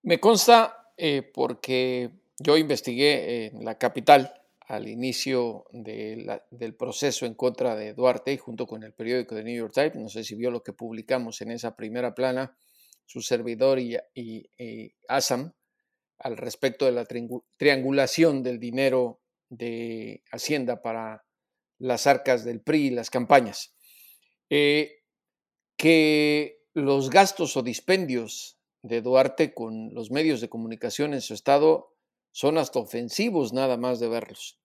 [0.00, 7.76] Me consta eh, porque yo investigué en la capital al inicio del proceso en contra
[7.76, 10.50] de Duarte y junto con el periódico de New York Times, no sé si vio
[10.50, 12.56] lo que publicamos en esa primera plana,
[13.04, 15.52] su servidor y, y, y Assam,
[16.18, 17.06] al respecto de la
[17.56, 21.24] triangulación del dinero de Hacienda para
[21.78, 23.74] las arcas del PRI y las campañas.
[24.50, 25.02] Eh,
[25.76, 31.95] que los gastos o dispendios de Duarte con los medios de comunicación en su estado
[32.36, 34.60] son hasta ofensivos nada más de verlos.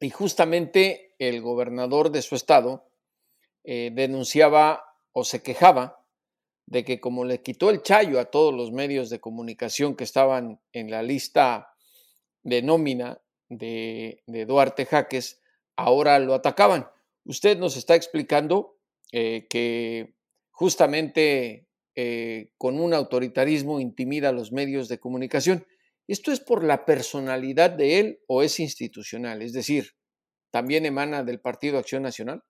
[0.00, 2.88] Y justamente el gobernador de su estado
[3.62, 6.02] eh, denunciaba o se quejaba
[6.64, 10.58] de que como le quitó el chayo a todos los medios de comunicación que estaban
[10.72, 11.74] en la lista
[12.42, 15.42] de nómina de, Duarte Jaques,
[15.76, 16.88] ahora lo atacaban.
[17.26, 18.78] Usted nos está explicando
[19.12, 20.14] eh, que
[20.52, 25.66] justamente eh, con un autoritarismo intimida a los medios de comunicación.
[26.08, 29.42] ¿Esto es por la personalidad de él o es institucional?
[29.42, 29.92] Es decir,
[30.50, 32.42] ¿también emana del Partido Acción Nacional?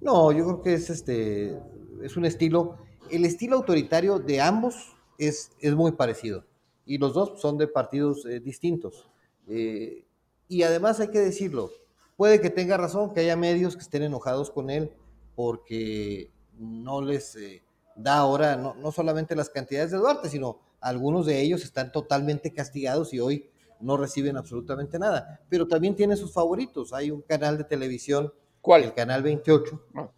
[0.00, 1.58] No, yo creo que es este
[2.02, 2.78] es un estilo,
[3.10, 6.46] el estilo autoritario de ambos es, es muy parecido
[6.86, 9.08] y los dos son de partidos eh, distintos.
[9.48, 10.04] Eh,
[10.48, 11.70] y además hay que decirlo,
[12.16, 14.90] puede que tenga razón, que haya medios que estén enojados con él
[15.36, 17.62] porque no les eh,
[17.94, 22.52] da ahora no, no, solamente las cantidades de Duarte, sino algunos de ellos están totalmente
[22.52, 25.40] castigados y hoy no reciben absolutamente nada.
[25.48, 26.92] Pero también tiene sus favoritos.
[26.92, 28.84] Hay un canal de televisión, ¿Cuál?
[28.84, 29.82] El canal 28.
[29.94, 30.10] Ah.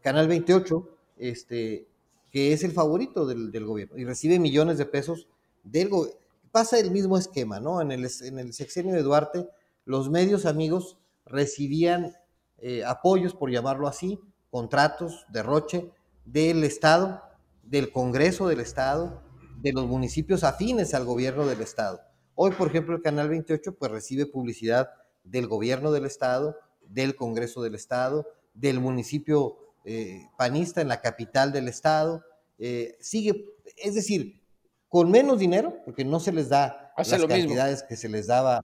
[0.00, 1.86] Canal 28 este,
[2.30, 5.28] que es el favorito del, gobierno y recibe millones de pesos
[5.64, 6.20] del gobierno.
[6.52, 7.80] Pasa el mismo esquema, ¿no?
[7.80, 9.48] En el, en el sexenio de Duarte,
[9.84, 12.16] los medios amigos recibían
[12.58, 14.18] eh, apoyos, por llamarlo así,
[14.50, 15.92] contratos, derroche
[16.24, 17.22] del Estado,
[17.62, 19.22] del Congreso del Estado,
[19.60, 22.00] de los municipios afines al gobierno del Estado.
[22.34, 24.90] Hoy, por ejemplo, el Canal 28 pues recibe publicidad
[25.24, 31.52] del gobierno del Estado, del Congreso del Estado, del municipio eh, panista en la capital
[31.52, 32.24] del estado,
[32.58, 33.46] eh, sigue,
[33.76, 34.42] es decir,
[34.88, 38.62] con menos dinero, porque no se les da las cantidades que se les daba,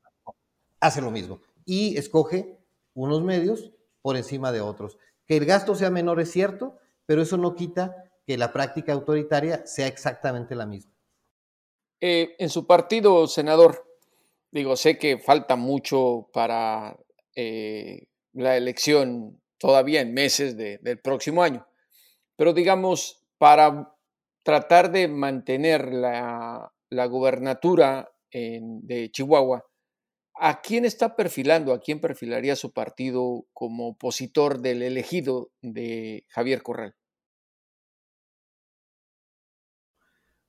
[0.81, 1.41] hace lo mismo.
[1.65, 2.59] Y escoge
[2.95, 4.99] unos medios por encima de otros.
[5.27, 9.67] Que el gasto sea menor es cierto, pero eso no quita que la práctica autoritaria
[9.67, 10.93] sea exactamente la misma.
[12.01, 13.87] Eh, en su partido, senador,
[14.51, 16.99] digo, sé que falta mucho para
[18.33, 21.67] la elección todavía en meses del próximo año.
[22.35, 23.95] Pero digamos, para
[24.43, 29.67] tratar de mantener la, la gubernatura de Chihuahua,
[30.35, 36.63] ¿a quién está perfilando, a quién perfilaría su partido como opositor del elegido de Javier
[36.63, 36.95] Corral?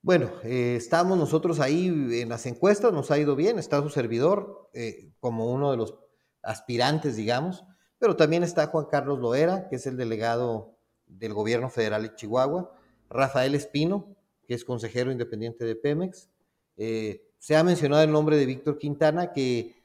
[0.08, 1.88] Bueno, eh, estamos nosotros ahí
[2.22, 5.96] en las encuestas, nos ha ido bien, está su servidor eh, como uno de los
[6.44, 7.66] aspirantes, digamos.
[8.00, 10.78] Pero también está Juan Carlos Loera, que es el delegado
[11.08, 12.74] del gobierno federal de Chihuahua,
[13.10, 14.16] Rafael Espino,
[14.48, 16.30] que es consejero independiente de Pemex.
[16.78, 19.76] Eh, se ha mencionado el nombre de Víctor Quintana, que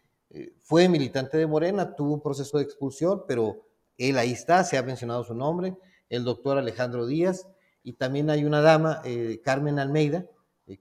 [0.62, 3.66] fue militante de Morena, tuvo un proceso de expulsión, pero
[3.99, 5.77] él ahí está, se ha mencionado su nombre,
[6.09, 7.49] el doctor Alejandro Díaz,
[7.83, 10.26] y también hay una dama, eh, Carmen Almeida,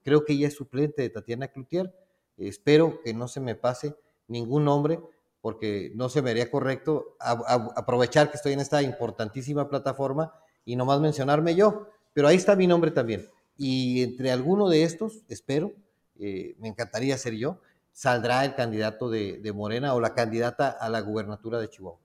[0.03, 1.93] creo que ella es suplente de Tatiana Cloutier,
[2.37, 3.95] espero que no se me pase
[4.27, 4.99] ningún nombre,
[5.41, 10.33] porque no se me haría correcto aprovechar que estoy en esta importantísima plataforma
[10.63, 13.27] y nomás mencionarme yo, pero ahí está mi nombre también.
[13.57, 15.73] Y entre alguno de estos, espero,
[16.19, 17.59] eh, me encantaría ser yo,
[17.91, 21.99] saldrá el candidato de, Morena o la candidata a la gubernatura de Chihuahua.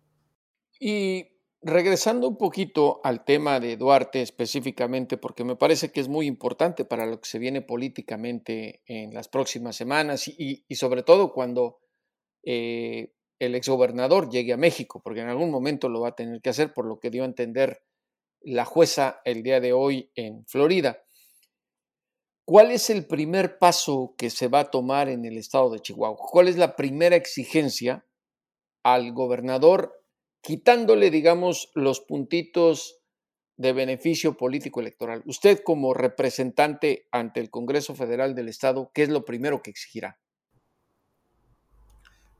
[0.81, 1.36] Y
[1.67, 6.85] regresando un poquito al tema de Duarte específicamente, porque me parece que es muy importante
[6.85, 11.81] para lo que se viene políticamente en las próximas semanas y, sobre todo cuando
[12.45, 16.51] eh, el exgobernador llegue a México, porque en algún momento lo va a tener que
[16.51, 17.83] hacer, por lo que dio a entender
[18.41, 21.03] la jueza el día de hoy en Florida.
[22.45, 26.17] ¿Cuál es el primer paso que se va a tomar en el estado de Chihuahua?
[26.31, 28.07] ¿Cuál es la primera exigencia
[28.85, 30.01] al gobernador,
[30.47, 33.01] quitándole, digamos, los puntitos
[33.57, 35.23] de beneficio político electoral?
[35.27, 40.19] Usted como representante ante el Congreso Federal del Estado, ¿qué es lo primero que exigirá?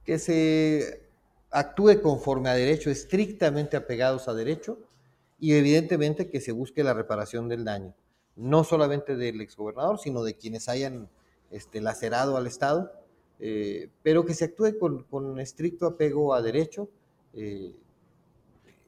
[0.05, 1.03] Que se
[1.51, 4.79] actúe conforme a derecho, estrictamente apegados a derecho,
[5.41, 7.95] y evidentemente que se busque la reparación del daño
[8.37, 11.09] no solamente del exgobernador, sino de quienes hayan
[11.51, 12.93] este, lacerado al Estado,
[13.41, 16.89] eh, pero que se actúe con, estricto apego a derecho.
[17.33, 17.75] Eh,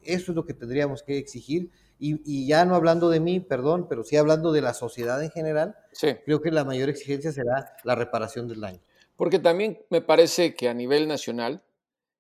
[0.03, 1.71] eso es lo que tendríamos que exigir.
[2.01, 5.75] Y, ya no hablando de mí, perdón, pero sí hablando de la sociedad en general,
[6.25, 8.81] creo que la mayor exigencia será la reparación del daño.
[9.17, 11.65] Porque también me parece que a nivel nacional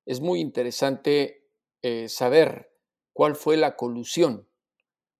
[0.04, 1.46] es muy interesante
[1.82, 2.72] eh, saber
[3.12, 4.48] cuál fue la colusión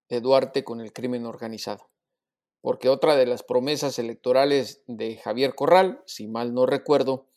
[0.09, 1.89] de Duarte con el crimen organizado
[2.61, 7.28] porque otra de las promesas electorales de Javier Corral, si mal no recuerdo,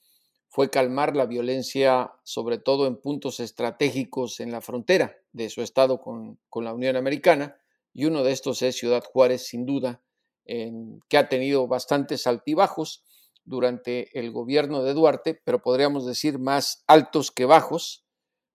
[0.52, 6.02] fue calmar la violencia, sobre todo en puntos estratégicos en la frontera de su estado
[6.02, 7.56] con, la Unión Americana,
[7.93, 10.04] y uno de estos es Ciudad Juárez, sin duda,
[10.43, 13.06] en, que ha tenido bastantes altibajos
[13.45, 18.04] durante el gobierno de Duarte, pero podríamos decir más altos que bajos,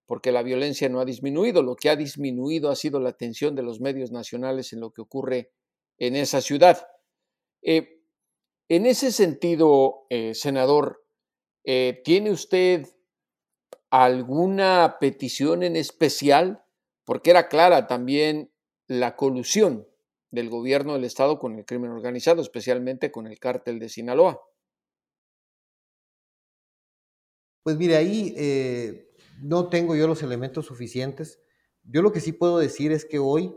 [0.04, 1.62] porque la violencia no ha disminuido.
[1.62, 5.00] Lo que ha disminuido ha sido la atención de los medios nacionales en lo que
[5.00, 5.50] ocurre
[5.96, 6.86] en esa ciudad.
[7.62, 8.02] Eh,
[8.68, 11.05] en ese sentido, eh, senador,
[11.66, 12.86] eh, ¿tiene usted
[13.90, 16.64] alguna petición en especial?
[17.04, 18.50] Porque era clara también
[18.86, 19.86] la colusión
[20.30, 24.40] del gobierno del Estado con el crimen organizado, especialmente con el cártel de Sinaloa.
[27.62, 29.06] Pues mire, ahí
[29.42, 31.42] no tengo yo los elementos suficientes.
[31.82, 33.54] Yo lo que sí puedo decir es que hoy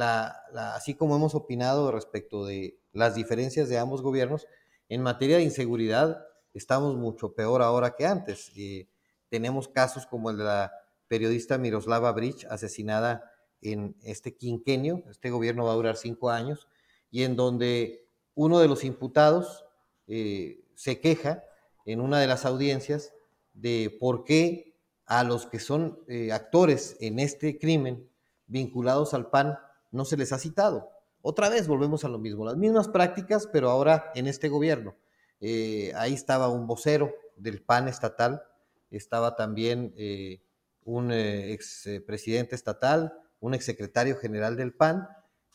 [0.00, 4.46] así como hemos opinado respecto de las diferencias de ambos gobiernos,
[4.88, 8.52] en materia de inseguridad estamos mucho peor ahora que antes.
[8.56, 8.88] Eh,
[9.28, 10.72] tenemos casos como el de la
[11.08, 13.30] periodista Miroslava Bridge, asesinada
[13.60, 16.68] en este quinquenio, este gobierno va a durar cinco años,
[17.10, 19.64] y en donde uno de los imputados
[20.06, 21.44] eh, se queja
[21.84, 23.12] en una de las audiencias
[23.54, 24.76] de por qué
[25.06, 28.08] a los que son eh, actores en este crimen
[28.46, 29.58] vinculados al PAN
[29.90, 30.90] no se les ha citado.
[31.20, 34.96] Otra vez volvemos a lo mismo, las mismas prácticas, pero ahora en este gobierno.
[35.42, 38.42] Eh, ahí estaba un vocero del PAN estatal,
[38.90, 40.40] estaba también eh,
[40.84, 45.08] un eh, expresidente estatal, un exsecretario general del PAN,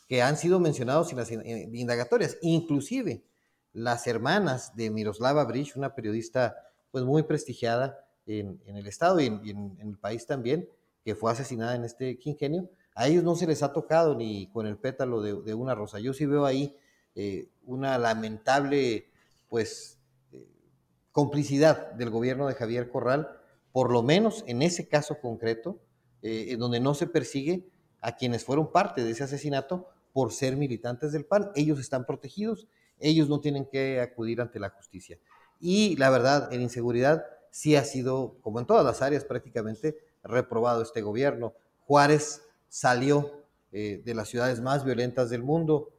[0.06, 3.24] que han sido mencionados en las indagatorias, inclusive
[3.72, 6.56] las hermanas de Miroslava Bridge, una periodista
[6.90, 10.68] pues muy prestigiada en, el estado y, en, el país también,
[11.04, 14.66] que fue asesinada en este quinquenio, a ellos no se les ha tocado ni con
[14.66, 16.00] el pétalo de, una rosa.
[16.00, 16.76] Yo sí veo ahí
[17.14, 19.08] eh, una lamentable,
[19.48, 19.98] pues,
[20.32, 20.46] eh,
[21.12, 23.28] complicidad del gobierno de Javier Corral,
[23.72, 25.78] por lo menos en ese caso concreto,
[26.22, 27.68] eh, donde no se persigue
[28.00, 31.50] a quienes fueron parte de ese asesinato por ser militantes del PAN.
[31.54, 32.66] Ellos están protegidos,
[32.98, 35.18] ellos no tienen que acudir ante la justicia.
[35.60, 40.82] Y la verdad, en inseguridad sí ha sido, como en todas las áreas prácticamente, reprobado
[40.82, 41.54] este gobierno.
[41.86, 45.90] Juárez salió eh, de las ciudades más violentas del mundo,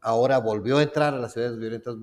[0.00, 1.96] ahora volvió a entrar a las ciudades violentas,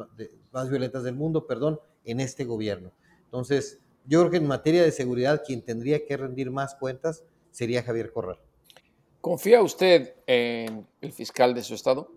[0.52, 2.92] más violentas del mundo, perdón, en este gobierno.
[3.26, 7.84] Entonces, yo creo que en materia de seguridad quien tendría que rendir más cuentas sería
[7.84, 8.40] Javier Corral.
[9.22, 12.12] ¿Confía usted en el fiscal de su estado?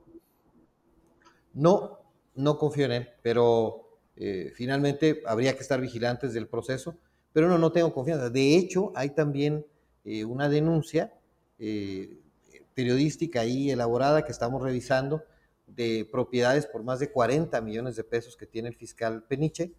[1.55, 1.99] No,
[2.35, 6.97] no confío en él, pero eh, finalmente habría que estar vigilantes del proceso,
[7.33, 8.29] pero no, no tengo confianza.
[8.31, 9.65] De hecho, hay también
[10.27, 11.13] una denuncia
[11.59, 12.19] eh,
[12.75, 15.25] periodística ahí elaborada que estamos revisando
[15.69, 19.73] de propiedades por más de 40 millones de pesos que tiene el fiscal Peniche,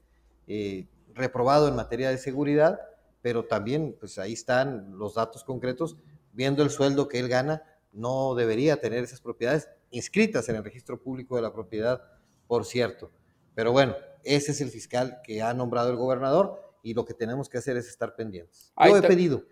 [0.47, 2.79] eh, reprobado en materia de seguridad,
[3.21, 5.97] pero también pues ahí están los datos concretos,
[6.31, 11.01] viendo el sueldo que él gana, no debería tener esas propiedades inscritas en el registro
[11.01, 12.01] público de la propiedad,
[12.47, 13.11] por cierto.
[13.55, 17.49] Pero bueno, ese es el fiscal que ha nombrado el gobernador y lo que tenemos
[17.49, 18.71] que hacer es estar pendientes.
[18.85, 19.43] Yo he pedido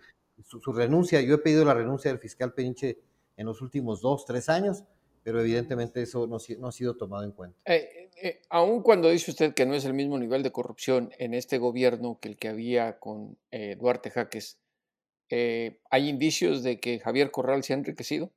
[0.44, 1.22] su, renuncia.
[1.22, 3.00] Yo he pedido la renuncia del fiscal Peniche
[3.36, 4.84] en los últimos dos, tres años,
[5.28, 7.60] pero evidentemente eso no, no ha sido tomado en cuenta.
[7.66, 11.34] Eh, eh, aun cuando dice usted que no es el mismo nivel de corrupción en
[11.34, 14.58] este gobierno que el que había con eh, Duarte Jaques,
[15.30, 18.32] eh, ¿hay indicios de que Javier Corral se ha enriquecido?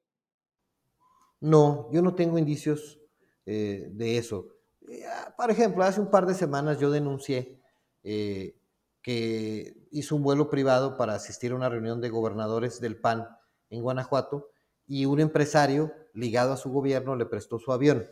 [1.39, 2.99] No, yo no tengo indicios
[3.47, 4.49] eh, de eso.
[4.91, 7.57] Eh, ah, por ejemplo, hace un par de semanas yo denuncié
[8.03, 13.29] que hizo un vuelo privado para asistir a una reunión de gobernadores del PAN
[13.69, 14.50] en Guanajuato
[14.91, 18.09] y un empresario ligado a su gobierno le prestó su avión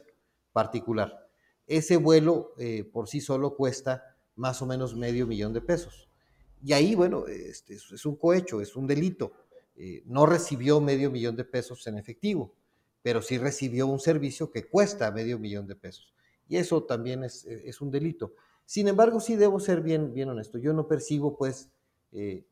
[0.53, 1.29] particular.
[1.67, 2.55] Ese vuelo
[2.93, 6.09] por sí solo cuesta más o menos medio millón de pesos.
[6.63, 9.33] Y ahí, bueno, este, es un cohecho, es un delito.
[9.81, 12.55] Eh, no recibió medio millón de pesos en efectivo,
[13.03, 16.15] pero sí recibió un servicio que cuesta medio millón de pesos.
[16.49, 18.33] Y eso también es, es un delito.
[18.65, 20.59] Sin embargo, sí debo ser bien, bien honesto.
[20.59, 21.71] Yo no percibo, pues,
[22.13, 22.45] eh,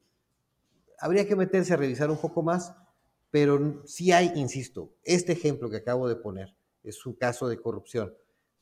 [1.01, 2.75] habría que meterse a revisar un poco más,
[3.37, 8.17] pero sí hay, insisto, este ejemplo que acabo de poner es un caso de corrupción,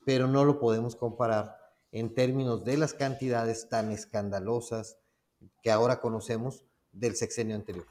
[0.04, 1.56] pero no lo podemos comparar
[1.92, 4.98] en términos de las cantidades tan escandalosas
[5.62, 7.86] que ahora conocemos del sexenio anterior.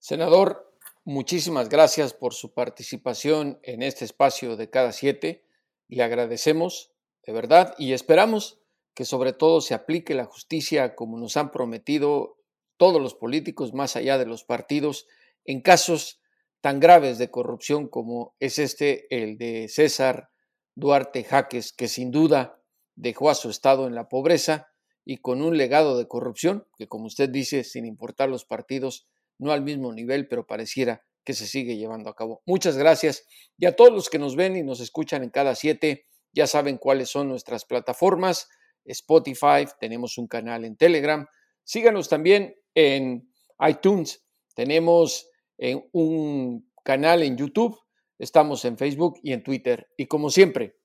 [0.00, 0.74] Senador,
[1.04, 5.44] muchísimas gracias por su participación en este espacio de cada siete.
[5.86, 6.90] Le agradecemos
[7.24, 8.58] de verdad y esperamos
[8.94, 12.36] que sobre todo se aplique la justicia como nos han prometido
[12.78, 15.06] todos los políticos más allá de los partidos
[15.48, 16.20] en casos
[16.60, 20.28] tan graves de corrupción como es este, el de César
[20.74, 22.60] Duarte Jaques, que sin duda
[22.96, 24.68] dejó a su estado en la pobreza
[25.06, 29.50] y con un legado de corrupción que, como usted dice, sin importar los partidos, no
[29.50, 32.42] al mismo nivel, pero pareciera que se sigue llevando a cabo.
[32.44, 33.24] Muchas gracias.
[33.56, 36.76] Y a todos los que nos ven y nos escuchan en cada siete, ya saben
[36.76, 38.50] cuáles son nuestras plataformas.
[38.84, 41.26] Spotify, tenemos un canal en Telegram.
[41.64, 43.32] Síganos también en
[43.66, 44.26] iTunes.
[44.54, 45.27] Tenemos
[45.58, 47.78] eh, un canal en YouTube.
[48.18, 49.88] Estamos en Facebook y en Twitter.
[49.96, 50.76] Y como siempre,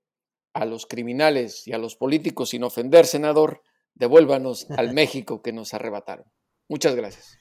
[0.53, 3.61] a los criminales y a los políticos sin ofender, senador,
[3.95, 6.26] devuélvanos al México que nos arrebataron.
[6.67, 7.38] Muchas gracias.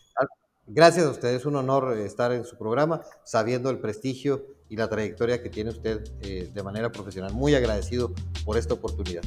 [0.66, 4.76] Gracias a usted, es un honor eh, estar en su programa, sabiendo el prestigio y
[4.76, 7.34] la trayectoria que tiene usted eh, de manera profesional.
[7.34, 8.12] Muy agradecido
[8.44, 9.22] por esta oportunidad.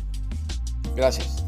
[0.96, 1.44] Gracias.